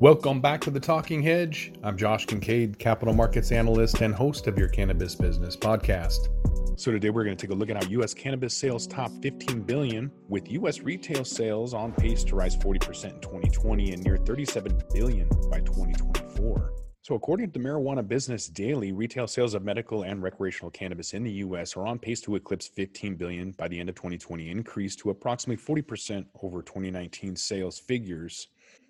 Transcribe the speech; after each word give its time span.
Welcome 0.00 0.40
back 0.40 0.62
to 0.62 0.70
the 0.70 0.80
Talking 0.80 1.22
Hedge. 1.22 1.74
I'm 1.82 1.94
Josh 1.94 2.24
Kincaid, 2.24 2.78
capital 2.78 3.12
markets 3.12 3.52
analyst 3.52 4.00
and 4.00 4.14
host 4.14 4.46
of 4.46 4.58
your 4.58 4.68
cannabis 4.68 5.14
business 5.14 5.58
podcast. 5.58 6.28
So 6.80 6.90
today 6.90 7.10
we're 7.10 7.24
going 7.24 7.36
to 7.36 7.46
take 7.46 7.54
a 7.54 7.54
look 7.54 7.68
at 7.68 7.84
how 7.84 7.90
US 8.00 8.14
cannabis 8.14 8.56
sales 8.56 8.86
top 8.86 9.10
15 9.20 9.60
billion 9.60 10.10
with 10.26 10.50
US 10.52 10.80
retail 10.80 11.22
sales 11.22 11.74
on 11.74 11.92
pace 11.92 12.24
to 12.24 12.34
rise 12.34 12.56
40% 12.56 12.76
in 13.12 13.20
2020 13.20 13.92
and 13.92 14.02
near 14.02 14.16
37 14.16 14.80
billion 14.94 15.28
by 15.50 15.60
2024. 15.60 16.72
So, 17.02 17.14
according 17.14 17.52
to 17.52 17.58
the 17.58 17.62
Marijuana 17.62 18.06
Business 18.06 18.46
Daily, 18.46 18.92
retail 18.92 19.26
sales 19.26 19.52
of 19.52 19.64
medical 19.64 20.04
and 20.04 20.22
recreational 20.22 20.70
cannabis 20.70 21.12
in 21.12 21.24
the 21.24 21.32
U.S. 21.32 21.76
are 21.76 21.86
on 21.86 21.98
pace 21.98 22.22
to 22.22 22.36
eclipse 22.36 22.68
15 22.68 23.16
billion 23.16 23.50
by 23.52 23.68
the 23.68 23.78
end 23.78 23.90
of 23.90 23.96
2020, 23.96 24.48
increase 24.48 24.96
to 24.96 25.10
approximately 25.10 25.62
40% 25.62 26.24
over 26.42 26.62
2019 26.62 27.36
sales 27.36 27.78
figures. 27.78 28.48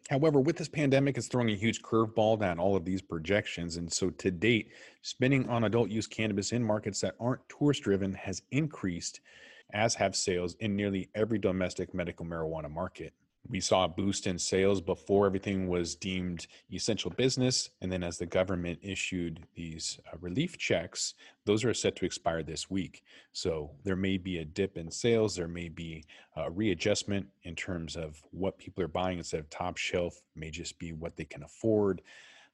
However, 0.08 0.40
with 0.40 0.56
this 0.56 0.68
pandemic, 0.68 1.18
it's 1.18 1.28
throwing 1.28 1.50
a 1.50 1.56
huge 1.56 1.82
curveball 1.82 2.40
down 2.40 2.58
all 2.58 2.74
of 2.76 2.84
these 2.84 3.02
projections. 3.02 3.76
And 3.76 3.92
so 3.92 4.10
to 4.10 4.30
date, 4.30 4.70
spending 5.02 5.48
on 5.48 5.64
adult 5.64 5.90
use 5.90 6.06
cannabis 6.06 6.52
in 6.52 6.64
markets 6.64 7.00
that 7.00 7.14
aren't 7.20 7.48
tourist 7.48 7.82
driven 7.82 8.14
has 8.14 8.42
increased, 8.50 9.20
as 9.72 9.94
have 9.94 10.16
sales 10.16 10.56
in 10.60 10.74
nearly 10.74 11.10
every 11.14 11.38
domestic 11.38 11.94
medical 11.94 12.26
marijuana 12.26 12.70
market 12.70 13.12
we 13.50 13.60
saw 13.60 13.84
a 13.84 13.88
boost 13.88 14.28
in 14.28 14.38
sales 14.38 14.80
before 14.80 15.26
everything 15.26 15.68
was 15.68 15.96
deemed 15.96 16.46
essential 16.72 17.10
business. 17.10 17.70
And 17.80 17.90
then 17.90 18.04
as 18.04 18.16
the 18.16 18.26
government 18.26 18.78
issued 18.80 19.40
these 19.54 19.98
uh, 20.06 20.16
relief 20.20 20.56
checks, 20.56 21.14
those 21.44 21.64
are 21.64 21.74
set 21.74 21.96
to 21.96 22.06
expire 22.06 22.44
this 22.44 22.70
week. 22.70 23.02
So 23.32 23.72
there 23.82 23.96
may 23.96 24.18
be 24.18 24.38
a 24.38 24.44
dip 24.44 24.78
in 24.78 24.90
sales. 24.90 25.34
There 25.34 25.48
may 25.48 25.68
be 25.68 26.04
a 26.36 26.48
readjustment 26.48 27.26
in 27.42 27.56
terms 27.56 27.96
of 27.96 28.22
what 28.30 28.56
people 28.58 28.84
are 28.84 28.88
buying 28.88 29.18
instead 29.18 29.40
of 29.40 29.50
top 29.50 29.76
shelf, 29.76 30.22
may 30.36 30.50
just 30.50 30.78
be 30.78 30.92
what 30.92 31.16
they 31.16 31.24
can 31.24 31.42
afford. 31.42 32.02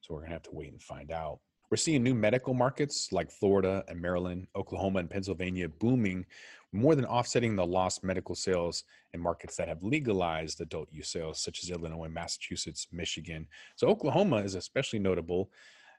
So 0.01 0.15
we're 0.15 0.21
going 0.21 0.31
to 0.31 0.35
have 0.35 0.43
to 0.45 0.55
wait 0.55 0.73
and 0.73 0.83
find 0.83 1.11
out. 1.11 1.41
We're 1.71 1.77
seeing 1.77 2.05
new 2.05 2.15
medical 2.15 2.55
markets 2.55 3.11
like 3.11 3.31
Florida 3.31 3.85
and 3.89 4.01
Maryland, 4.01 4.47
Oklahoma, 4.55 5.01
and 5.01 5.11
Pennsylvania 5.11 5.69
booming, 5.69 6.25
more 6.73 6.95
than 6.95 7.05
offsetting 7.05 7.57
the 7.57 7.67
lost 7.67 8.05
medical 8.05 8.37
sales 8.37 8.85
in 9.13 9.21
markets 9.21 9.57
that 9.57 9.67
have 9.67 9.83
legalized 9.83 10.61
adult 10.61 10.89
use 10.93 11.09
sales, 11.09 11.41
such 11.41 11.63
as 11.63 11.71
Illinois, 11.71 12.09
Massachusetts, 12.09 12.87
Michigan. 12.93 13.49
So, 13.75 13.89
Oklahoma 13.89 14.37
is 14.39 14.55
especially 14.55 15.01
notable 15.01 15.51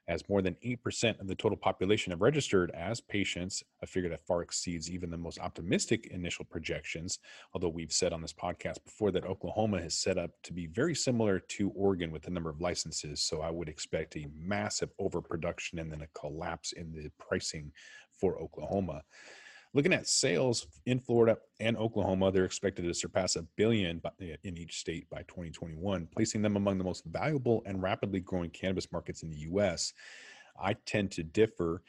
as 0.08 0.28
more 0.28 0.40
than 0.42 0.56
8% 0.64 1.20
of 1.20 1.28
the 1.28 1.34
total 1.34 1.56
population 1.56 2.10
have 2.10 2.22
registered 2.22 2.70
as 2.72 3.00
patients, 3.00 3.62
a 3.82 3.86
figure 3.86 4.08
that 4.08 4.26
far 4.26 4.42
exceeds 4.42 4.90
even 4.90 5.10
the 5.10 5.18
most 5.18 5.38
optimistic 5.38 6.06
initial 6.06 6.46
projections. 6.46 7.18
Although 7.52 7.68
we've 7.68 7.92
said 7.92 8.12
on 8.12 8.22
this 8.22 8.32
podcast 8.32 8.82
before 8.84 9.10
that 9.12 9.24
Oklahoma 9.24 9.76
is 9.76 9.94
set 9.94 10.16
up 10.16 10.30
to 10.44 10.52
be 10.52 10.66
very 10.66 10.94
similar 10.94 11.38
to 11.38 11.70
Oregon 11.70 12.10
with 12.10 12.22
the 12.22 12.30
number 12.30 12.50
of 12.50 12.60
licenses. 12.60 13.20
So 13.20 13.42
I 13.42 13.50
would 13.50 13.68
expect 13.68 14.16
a 14.16 14.26
massive 14.34 14.90
overproduction 14.98 15.78
and 15.78 15.92
then 15.92 16.02
a 16.02 16.18
collapse 16.18 16.72
in 16.72 16.92
the 16.92 17.10
pricing 17.18 17.70
for 18.18 18.38
Oklahoma. 18.40 19.02
Looking 19.74 19.92
at 19.92 20.08
sales 20.08 20.66
in 20.86 20.98
Florida 20.98 21.36
and 21.60 21.76
Oklahoma, 21.76 22.32
they're 22.32 22.46
expected 22.46 22.86
to 22.86 22.94
surpass 22.94 23.36
a 23.36 23.42
billion 23.42 24.00
eh, 24.20 24.36
in 24.42 24.56
each 24.56 24.80
state 24.80 25.08
by 25.10 25.18
2021, 25.28 26.08
placing 26.14 26.40
them 26.40 26.56
among 26.56 26.78
the 26.78 26.84
most 26.84 27.04
valuable 27.04 27.62
and 27.66 27.82
rapidly 27.82 28.20
growing 28.20 28.50
cannabis 28.50 28.90
markets 28.90 29.22
in 29.22 29.30
the 29.30 29.40
US. 29.40 29.92
I 30.58 30.72
tend 30.72 31.10
to 31.12 31.22
differ. 31.22 31.82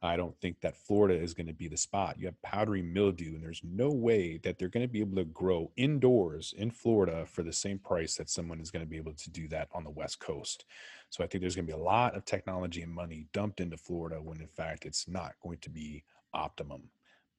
I 0.00 0.16
don't 0.16 0.38
think 0.40 0.60
that 0.60 0.76
Florida 0.76 1.20
is 1.20 1.34
going 1.34 1.48
to 1.48 1.52
be 1.52 1.66
the 1.66 1.76
spot. 1.76 2.20
You 2.20 2.26
have 2.26 2.40
powdery 2.42 2.82
mildew, 2.82 3.34
and 3.34 3.42
there's 3.42 3.62
no 3.64 3.90
way 3.90 4.38
that 4.44 4.58
they're 4.58 4.68
going 4.68 4.86
to 4.86 4.92
be 4.92 5.00
able 5.00 5.16
to 5.16 5.24
grow 5.24 5.72
indoors 5.76 6.54
in 6.56 6.70
Florida 6.70 7.26
for 7.26 7.42
the 7.42 7.52
same 7.52 7.80
price 7.80 8.14
that 8.16 8.30
someone 8.30 8.60
is 8.60 8.70
going 8.70 8.84
to 8.84 8.90
be 8.90 8.98
able 8.98 9.14
to 9.14 9.30
do 9.30 9.48
that 9.48 9.68
on 9.72 9.82
the 9.82 9.90
West 9.90 10.20
Coast. 10.20 10.66
So 11.10 11.24
I 11.24 11.26
think 11.26 11.40
there's 11.40 11.56
going 11.56 11.66
to 11.66 11.72
be 11.72 11.78
a 11.78 11.82
lot 11.82 12.14
of 12.14 12.24
technology 12.26 12.82
and 12.82 12.92
money 12.92 13.26
dumped 13.32 13.60
into 13.60 13.76
Florida 13.76 14.22
when 14.22 14.40
in 14.40 14.48
fact 14.48 14.84
it's 14.84 15.08
not 15.08 15.32
going 15.42 15.58
to 15.58 15.70
be 15.70 16.04
optimum 16.32 16.82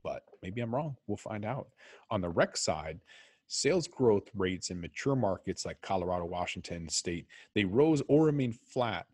but 0.06 0.22
maybe 0.44 0.62
I'm 0.62 0.74
wrong. 0.74 0.96
We'll 1.08 1.18
find 1.18 1.44
out. 1.44 1.70
On 2.12 2.22
the 2.22 2.30
rec 2.30 2.56
side, 2.56 3.00
sales 3.48 3.88
growth 3.88 4.30
rates 4.36 4.70
in 4.70 4.80
mature 4.80 5.16
markets 5.16 5.66
like 5.66 5.82
Colorado, 5.82 6.26
Washington 6.26 6.88
state, 6.88 7.26
they 7.56 7.66
rose 7.66 8.04
or 8.08 8.24
remained 8.24 8.56
flat 8.56 9.08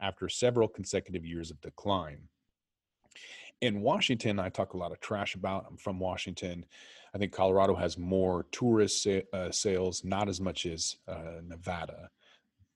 after 0.00 0.28
several 0.28 0.68
consecutive 0.68 1.24
years 1.24 1.50
of 1.50 1.60
decline. 1.62 2.18
In 3.62 3.80
Washington, 3.80 4.38
I 4.38 4.50
talk 4.50 4.74
a 4.74 4.76
lot 4.76 4.92
of 4.92 5.00
trash 5.00 5.34
about. 5.34 5.64
I'm 5.66 5.78
from 5.78 5.98
Washington. 5.98 6.66
I 7.14 7.18
think 7.18 7.32
Colorado 7.32 7.74
has 7.74 7.96
more 7.96 8.44
tourist 8.52 9.06
uh, 9.06 9.50
sales, 9.50 10.04
not 10.04 10.28
as 10.28 10.42
much 10.42 10.66
as 10.66 10.96
uh, 11.08 11.40
Nevada 11.42 12.10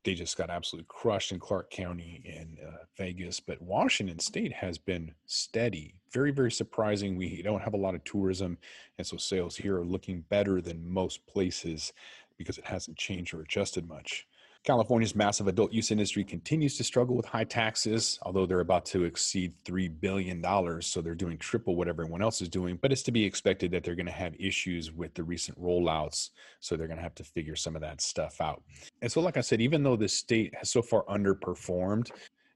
they 0.09 0.15
just 0.15 0.39
got 0.39 0.49
absolutely 0.49 0.87
crushed 0.89 1.33
in 1.33 1.39
Clark 1.39 1.69
County 1.69 2.23
and 2.25 2.57
uh, 2.67 2.79
Vegas. 2.97 3.41
But 3.41 3.61
Washington 3.61 4.19
State 4.19 4.55
has 4.55 4.79
been 4.79 5.13
steady, 5.27 5.97
very, 6.11 6.31
very 6.31 6.51
surprising. 6.51 7.15
We 7.15 7.43
don't 7.43 7.61
have 7.61 7.75
a 7.75 7.79
lot 7.79 7.95
of 7.95 8.03
tourism, 8.05 8.57
and 8.97 9.07
so 9.07 9.19
sales 9.19 9.55
here 9.55 9.77
are 9.77 9.85
looking 9.85 10.25
better 10.31 10.63
than 10.63 10.91
most 10.91 11.27
places 11.27 11.93
because 12.39 12.57
it 12.57 12.65
hasn't 12.65 12.97
changed 12.97 13.35
or 13.35 13.43
adjusted 13.43 13.87
much. 13.87 14.27
California's 14.65 15.15
massive 15.15 15.49
adult 15.49 15.73
use 15.73 15.91
industry 15.91 16.23
continues 16.25 16.77
to 16.77 16.85
struggle 16.85 17.17
with 17.17 17.25
high 17.25 17.45
taxes, 17.45 18.19
although 18.23 18.45
they're 18.45 18.61
about 18.61 18.85
to 18.87 19.05
exceed 19.05 19.55
$3 19.65 20.01
billion. 20.01 20.45
So 20.83 21.01
they're 21.01 21.15
doing 21.15 21.39
triple 21.39 21.75
what 21.75 21.89
everyone 21.89 22.21
else 22.21 22.43
is 22.43 22.49
doing. 22.49 22.79
But 22.81 22.93
it's 22.93 23.03
to 23.05 23.13
be 23.13 23.25
expected 23.25 23.71
that 23.71 23.85
they're 23.85 23.95
going 23.95 24.07
to 24.07 24.13
have 24.13 24.35
issues 24.39 24.93
with 24.93 25.15
the 25.15 25.23
recent 25.23 25.59
rollouts. 25.61 26.31
So 26.61 26.77
they're 26.77 26.87
going 26.87 26.99
to 26.99 27.03
have 27.03 27.15
to 27.15 27.25
figure 27.25 27.57
some 27.57 27.77
of 27.77 27.83
that 27.83 28.01
stuff 28.01 28.41
out. 28.41 28.63
And 29.01 29.11
so, 29.11 29.21
like 29.21 29.37
I 29.37 29.43
said, 29.43 29.61
even 29.61 29.83
though 29.83 29.97
the 29.97 30.09
state 30.09 30.55
has 30.57 30.71
so 30.71 30.83
far 30.83 31.05
underperformed, 31.05 32.11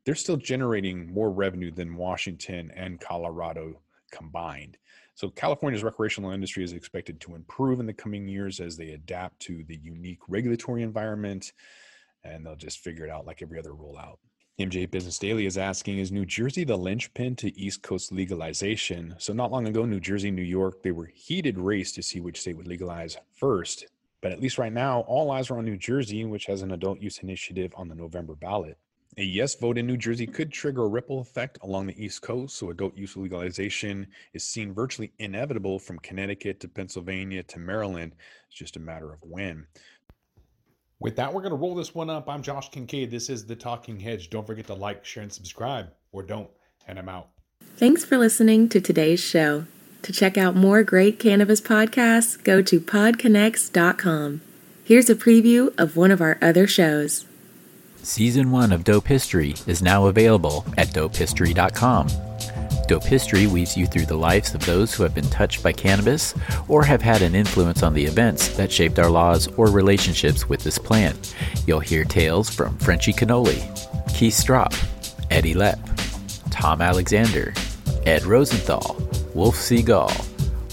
they're 0.04 0.14
still 0.14 0.36
generating 0.36 1.12
more 1.12 1.30
revenue 1.30 1.70
than 1.70 1.96
Washington 1.96 2.70
and 2.76 3.00
Colorado 3.00 3.80
combined. 4.10 4.76
So 5.14 5.28
California's 5.30 5.84
recreational 5.84 6.32
industry 6.32 6.64
is 6.64 6.72
expected 6.72 7.20
to 7.20 7.34
improve 7.34 7.80
in 7.80 7.86
the 7.86 7.92
coming 7.92 8.26
years 8.26 8.60
as 8.60 8.76
they 8.76 8.90
adapt 8.90 9.40
to 9.40 9.62
the 9.68 9.78
unique 9.82 10.20
regulatory 10.28 10.82
environment 10.82 11.52
and 12.24 12.44
they'll 12.44 12.56
just 12.56 12.80
figure 12.80 13.04
it 13.04 13.10
out 13.10 13.26
like 13.26 13.42
every 13.42 13.58
other 13.58 13.70
rollout. 13.70 14.18
MJ 14.58 14.88
Business 14.90 15.18
Daily 15.18 15.46
is 15.46 15.56
asking 15.56 15.98
Is 15.98 16.12
New 16.12 16.26
Jersey 16.26 16.64
the 16.64 16.76
linchpin 16.76 17.34
to 17.36 17.58
East 17.58 17.82
Coast 17.82 18.12
legalization? 18.12 19.14
So, 19.18 19.32
not 19.32 19.50
long 19.50 19.66
ago, 19.66 19.86
New 19.86 19.98
Jersey, 19.98 20.30
New 20.30 20.42
York, 20.42 20.82
they 20.82 20.90
were 20.90 21.06
heated 21.06 21.58
race 21.58 21.90
to 21.92 22.02
see 22.02 22.20
which 22.20 22.40
state 22.40 22.56
would 22.56 22.68
legalize 22.68 23.16
first. 23.34 23.86
But 24.20 24.30
at 24.30 24.40
least 24.40 24.58
right 24.58 24.72
now, 24.72 25.00
all 25.08 25.30
eyes 25.30 25.50
are 25.50 25.58
on 25.58 25.64
New 25.64 25.78
Jersey, 25.78 26.24
which 26.24 26.46
has 26.46 26.62
an 26.62 26.72
adult 26.72 27.00
use 27.00 27.18
initiative 27.18 27.72
on 27.76 27.88
the 27.88 27.94
November 27.94 28.34
ballot. 28.34 28.76
A 29.18 29.22
yes 29.22 29.54
vote 29.54 29.76
in 29.76 29.86
New 29.86 29.98
Jersey 29.98 30.26
could 30.26 30.50
trigger 30.50 30.84
a 30.84 30.88
ripple 30.88 31.20
effect 31.20 31.58
along 31.62 31.86
the 31.86 32.02
East 32.02 32.22
Coast, 32.22 32.56
so 32.56 32.70
adult 32.70 32.96
use 32.96 33.14
legalization 33.16 34.06
is 34.32 34.44
seen 34.44 34.72
virtually 34.72 35.12
inevitable 35.18 35.78
from 35.78 35.98
Connecticut 35.98 36.60
to 36.60 36.68
Pennsylvania 36.68 37.42
to 37.42 37.58
Maryland. 37.58 38.14
It's 38.46 38.56
just 38.56 38.76
a 38.76 38.80
matter 38.80 39.12
of 39.12 39.18
when. 39.22 39.66
With 41.02 41.16
that, 41.16 41.34
we're 41.34 41.40
going 41.40 41.50
to 41.50 41.56
roll 41.56 41.74
this 41.74 41.96
one 41.96 42.08
up. 42.08 42.28
I'm 42.28 42.42
Josh 42.42 42.68
Kincaid. 42.70 43.10
This 43.10 43.28
is 43.28 43.44
The 43.44 43.56
Talking 43.56 43.98
Hedge. 43.98 44.30
Don't 44.30 44.46
forget 44.46 44.68
to 44.68 44.74
like, 44.74 45.04
share, 45.04 45.24
and 45.24 45.32
subscribe, 45.32 45.88
or 46.12 46.22
don't, 46.22 46.48
and 46.86 46.96
I'm 46.96 47.08
out. 47.08 47.26
Thanks 47.76 48.04
for 48.04 48.16
listening 48.16 48.68
to 48.68 48.80
today's 48.80 49.18
show. 49.18 49.64
To 50.02 50.12
check 50.12 50.38
out 50.38 50.54
more 50.54 50.84
great 50.84 51.18
cannabis 51.18 51.60
podcasts, 51.60 52.42
go 52.44 52.62
to 52.62 52.80
podconnects.com. 52.80 54.42
Here's 54.84 55.10
a 55.10 55.16
preview 55.16 55.74
of 55.76 55.96
one 55.96 56.12
of 56.12 56.20
our 56.20 56.38
other 56.40 56.68
shows. 56.68 57.26
Season 58.04 58.52
1 58.52 58.70
of 58.70 58.84
Dope 58.84 59.08
History 59.08 59.56
is 59.66 59.82
now 59.82 60.06
available 60.06 60.64
at 60.78 60.88
dopehistory.com. 60.88 62.31
Dope 62.86 63.04
History 63.04 63.46
weaves 63.46 63.76
you 63.76 63.86
through 63.86 64.06
the 64.06 64.16
lives 64.16 64.54
of 64.54 64.64
those 64.66 64.94
who 64.94 65.02
have 65.02 65.14
been 65.14 65.28
touched 65.30 65.62
by 65.62 65.72
cannabis 65.72 66.34
or 66.68 66.84
have 66.84 67.02
had 67.02 67.22
an 67.22 67.34
influence 67.34 67.82
on 67.82 67.94
the 67.94 68.04
events 68.04 68.48
that 68.56 68.70
shaped 68.72 68.98
our 68.98 69.10
laws 69.10 69.48
or 69.56 69.66
relationships 69.68 70.48
with 70.48 70.62
this 70.62 70.78
plant. 70.78 71.34
You'll 71.66 71.80
hear 71.80 72.04
tales 72.04 72.50
from 72.50 72.76
Frenchy 72.78 73.12
Cannoli, 73.12 73.60
Keith 74.14 74.34
Stroup, 74.34 74.74
Eddie 75.30 75.54
Lepp, 75.54 75.80
Tom 76.50 76.80
Alexander, 76.80 77.54
Ed 78.06 78.24
Rosenthal, 78.24 78.96
Wolf 79.34 79.56
Seagal, 79.56 80.10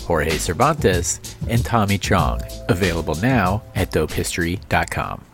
Jorge 0.01 0.38
Cervantes, 0.38 1.19
and 1.47 1.63
Tommy 1.63 1.97
Chong. 1.97 2.41
Available 2.67 3.15
now 3.15 3.62
at 3.75 3.91
dopehistory.com. 3.91 5.28